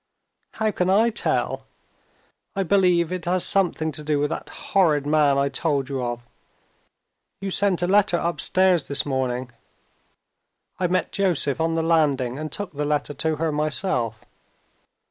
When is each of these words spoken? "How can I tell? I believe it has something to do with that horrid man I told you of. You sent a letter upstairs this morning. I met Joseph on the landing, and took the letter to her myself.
"How 0.53 0.71
can 0.71 0.89
I 0.89 1.11
tell? 1.11 1.67
I 2.55 2.63
believe 2.63 3.11
it 3.13 3.25
has 3.25 3.43
something 3.45 3.91
to 3.91 4.03
do 4.03 4.17
with 4.19 4.31
that 4.31 4.49
horrid 4.49 5.05
man 5.05 5.37
I 5.37 5.47
told 5.47 5.89
you 5.89 6.01
of. 6.03 6.25
You 7.39 7.51
sent 7.51 7.83
a 7.83 7.87
letter 7.87 8.17
upstairs 8.17 8.87
this 8.87 9.05
morning. 9.05 9.51
I 10.79 10.87
met 10.87 11.11
Joseph 11.11 11.61
on 11.61 11.75
the 11.75 11.83
landing, 11.83 12.39
and 12.39 12.51
took 12.51 12.73
the 12.73 12.83
letter 12.83 13.13
to 13.13 13.35
her 13.35 13.51
myself. 13.51 14.25